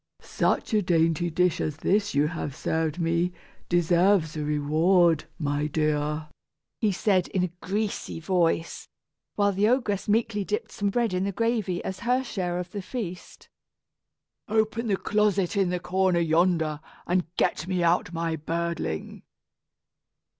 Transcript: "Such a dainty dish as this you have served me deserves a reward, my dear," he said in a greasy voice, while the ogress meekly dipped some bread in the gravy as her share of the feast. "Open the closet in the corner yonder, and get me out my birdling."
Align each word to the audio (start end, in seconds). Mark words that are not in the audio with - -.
"Such 0.23 0.73
a 0.73 0.81
dainty 0.81 1.29
dish 1.29 1.61
as 1.61 1.77
this 1.77 2.15
you 2.15 2.29
have 2.29 2.55
served 2.55 2.97
me 2.99 3.33
deserves 3.69 4.35
a 4.35 4.43
reward, 4.43 5.25
my 5.37 5.67
dear," 5.67 6.27
he 6.79 6.91
said 6.91 7.27
in 7.27 7.43
a 7.43 7.51
greasy 7.61 8.19
voice, 8.19 8.87
while 9.35 9.51
the 9.51 9.67
ogress 9.69 10.07
meekly 10.07 10.43
dipped 10.43 10.71
some 10.71 10.89
bread 10.89 11.13
in 11.13 11.23
the 11.23 11.31
gravy 11.31 11.83
as 11.83 11.99
her 11.99 12.23
share 12.23 12.57
of 12.57 12.71
the 12.71 12.81
feast. 12.81 13.47
"Open 14.47 14.87
the 14.87 14.97
closet 14.97 15.55
in 15.55 15.69
the 15.69 15.79
corner 15.79 16.19
yonder, 16.19 16.79
and 17.05 17.27
get 17.35 17.67
me 17.67 17.83
out 17.83 18.11
my 18.11 18.35
birdling." 18.35 19.21